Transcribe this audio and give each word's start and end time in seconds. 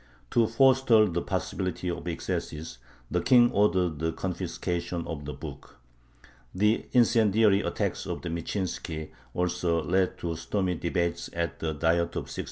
To 0.31 0.47
forestall 0.47 1.05
the 1.11 1.21
possibility 1.21 1.87
of 1.87 2.07
excesses 2.07 2.79
the 3.11 3.21
King 3.21 3.51
ordered 3.51 3.99
the 3.99 4.11
confiscation 4.11 5.05
of 5.05 5.25
the 5.25 5.33
book. 5.33 5.77
The 6.55 6.87
incendiary 6.91 7.61
attacks 7.61 8.07
of 8.07 8.21
Michinski 8.23 9.11
also 9.35 9.83
led 9.83 10.17
to 10.17 10.35
stormy 10.37 10.73
debates 10.73 11.29
at 11.33 11.59
the 11.59 11.73
Diet 11.73 12.15
of 12.17 12.23
1618. 12.33 12.37